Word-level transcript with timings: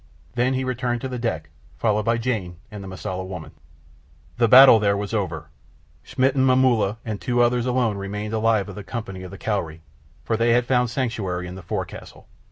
Then 0.33 0.55
he 0.55 0.63
returned 0.63 0.99
to 1.01 1.07
the 1.07 1.19
deck, 1.19 1.51
followed 1.77 2.05
by 2.05 2.17
Jane 2.17 2.57
and 2.71 2.83
the 2.83 2.87
Mosula 2.87 3.23
woman. 3.23 3.51
The 4.39 4.47
battle 4.47 4.79
there 4.79 4.97
was 4.97 5.13
over. 5.13 5.51
Schmidt 6.01 6.33
and 6.33 6.43
Momulla 6.43 6.97
and 7.05 7.21
two 7.21 7.43
others 7.43 7.67
alone 7.67 7.97
remained 7.97 8.33
alive 8.33 8.67
of 8.67 8.69
all 8.69 8.75
the 8.81 8.83
company 8.83 9.21
of 9.21 9.29
the 9.29 9.37
Cowrie, 9.37 9.83
for 10.23 10.35
they 10.35 10.53
had 10.53 10.65
found 10.65 10.89
sanctuary 10.89 11.45
in 11.47 11.53
the 11.53 11.61
forecastle. 11.61 12.27